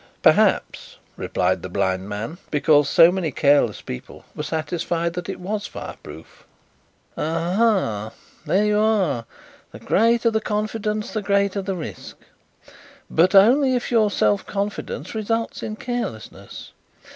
"Perhaps," 0.23 0.97
replied 1.15 1.61
the 1.61 1.69
blind 1.69 2.09
man, 2.09 2.39
"because 2.49 2.89
so 2.89 3.11
many 3.11 3.29
careless 3.31 3.81
people 3.83 4.25
were 4.35 4.41
satisfied 4.41 5.13
that 5.13 5.29
it 5.29 5.39
was 5.39 5.67
fireproof." 5.67 6.43
"Ah 7.15 7.53
ha, 7.55 8.11
there 8.43 8.65
you 8.65 8.79
are 8.79 9.25
the 9.71 9.77
greater 9.77 10.31
the 10.31 10.41
confidence 10.41 11.11
the 11.13 11.21
greater 11.21 11.61
the 11.61 11.75
risk. 11.75 12.17
But 13.11 13.35
only 13.35 13.75
if 13.75 13.91
your 13.91 14.09
self 14.09 14.43
confidence 14.43 15.13
results 15.13 15.61
in 15.61 15.75
carelessness. 15.75 16.71